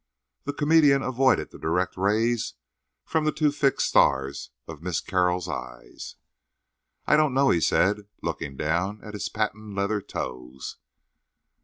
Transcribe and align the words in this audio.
The 0.45 0.53
comedian 0.53 1.03
avoided 1.03 1.51
the 1.51 1.59
direct 1.59 1.95
rays 1.95 2.55
from 3.05 3.23
the 3.23 3.31
two 3.31 3.51
fixed 3.51 3.87
stars 3.89 4.49
of 4.67 4.81
Miss 4.81 4.99
Carroll's 4.99 5.47
eyes. 5.47 6.15
"I 7.05 7.15
don't 7.15 7.35
know," 7.35 7.51
he 7.51 7.61
said, 7.61 8.07
looking 8.23 8.57
down 8.57 9.03
at 9.03 9.13
his 9.13 9.29
patent 9.29 9.75
leather 9.75 10.01
toes. 10.01 10.77